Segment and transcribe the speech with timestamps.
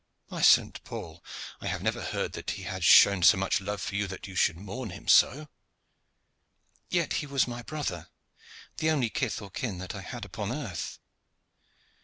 [0.29, 1.23] "By Saint Paul!
[1.59, 4.33] I have never heard that he had shown so much love for you that you
[4.33, 5.47] should mourn him so."
[6.89, 8.07] "Yet he was my brother
[8.77, 10.97] the only kith or kin that I had upon earth.